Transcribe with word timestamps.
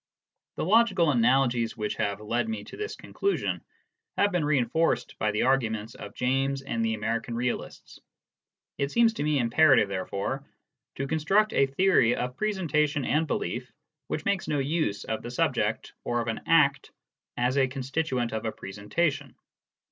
The 0.55 0.65
logical 0.65 1.11
analogies 1.11 1.77
which 1.77 1.93
have 1.97 2.19
led 2.21 2.49
me 2.49 2.63
to 2.63 2.75
this 2.75 2.95
conclusion 2.95 3.63
have 4.17 4.31
been 4.31 4.43
reinforced 4.43 5.15
by 5.19 5.29
the 5.29 5.43
arguments 5.43 5.93
of 5.93 6.15
James 6.15 6.63
and 6.63 6.83
the 6.83 6.95
American 6.95 7.35
26 7.35 7.51
BERTRAND 7.53 7.59
RUSSELL. 7.59 7.99
realists. 7.99 7.99
It 8.79 8.89
seems 8.91 9.13
to 9.13 9.23
me 9.23 9.37
imperative, 9.37 9.89
therefore, 9.89 10.43
to 10.95 11.05
construct 11.05 11.53
a 11.53 11.67
theory 11.67 12.15
of 12.15 12.35
presentation 12.35 13.05
and 13.05 13.27
belief 13.27 13.71
which 14.07 14.25
makes 14.25 14.47
no 14.47 14.57
use 14.57 15.03
of 15.03 15.21
the" 15.21 15.29
subject," 15.39 15.93
or 16.03 16.19
of 16.19 16.27
an" 16.29 16.41
act" 16.63 16.89
as 17.37 17.55
a 17.59 17.67
constituent 17.67 18.31
of 18.31 18.43
a 18.45 18.51
presentation. 18.51 19.35